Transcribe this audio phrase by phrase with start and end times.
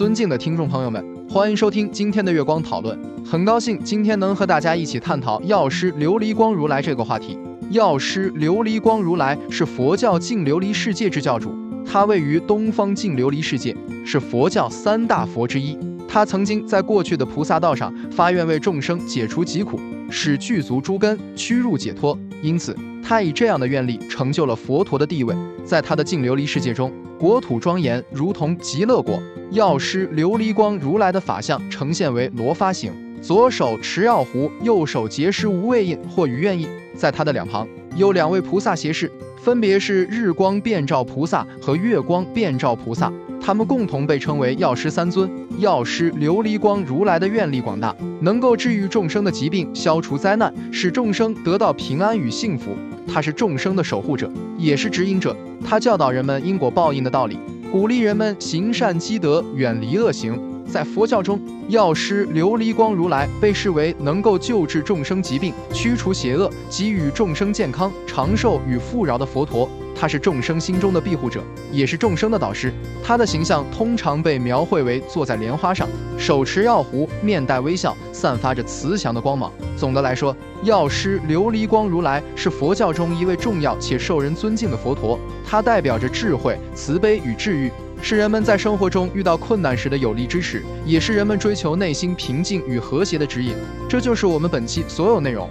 [0.00, 2.98] 尊敬的听众朋友们，欢迎收听今天的月光讨论。
[3.22, 7.38] 很高兴今天能和大家一起探讨药师琉璃光如来这个话题。
[7.68, 11.52] 药师琉璃光如来是佛教净琉璃世界之教主，
[11.84, 15.76] 他位于东方净琉璃世界，是佛教三大佛之一。
[16.08, 19.78] 他曾经在过去的菩萨道上发愿为众生解除疾苦，
[20.08, 22.74] 使具足诸根趋入解脱，因此
[23.04, 25.36] 他以这样的愿力成就了佛陀的地位。
[25.62, 29.22] 在他的净琉璃世界中，国土庄严，如同极乐国。
[29.50, 36.68] 药师琉璃光如来的法相呈现为罗发形，左手持药壶，右手结施无畏印或余愿印。
[36.94, 39.10] 在他的两旁有两位菩萨胁侍，
[39.42, 43.12] 分别是日光遍照菩萨和月光遍照菩萨。
[43.40, 45.28] 他们共同被称为药师三尊。
[45.58, 52.70] 药师琉璃光如来的愿力广大，能够治愈众生的疾病，消除灾难，使众生得到平安与幸福。
[53.12, 55.36] 他是众生的守护者，也是指引者。
[55.64, 57.38] 他教导人们因果报应的道理，
[57.70, 60.36] 鼓励人们行善积德，远离恶行。
[60.66, 69.70] 在佛教中，药师琉璃光如来被视为能够救治众生疾病、驱除邪恶、给予众生健康、长寿与富饶的佛陀。
[70.00, 72.72] 他是众生心中的庇护者，也是众生的导师。
[73.04, 79.52] 他的形象通常被描绘为坐在莲花上，手持药壶，面带微笑，散发着慈祥的光芒。
[79.76, 85.20] 总的来说，药师琉璃光如来是佛教中一位重要且受人尊敬的佛陀。
[85.46, 87.70] 他代表着智慧、慈悲与治愈。
[88.02, 93.54] 是人们在生活中遇到困难时的有力支持，也是人们追求内心平静与和谐的指引。
[93.86, 95.50] 这就是我们本期所有内容。